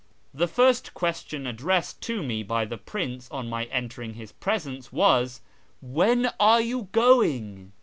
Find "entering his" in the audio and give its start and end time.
3.65-4.31